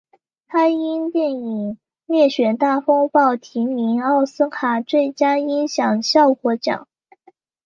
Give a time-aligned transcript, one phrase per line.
[0.47, 6.87] 他因电影烈血大风暴提名奥斯卡最佳音响效果奖。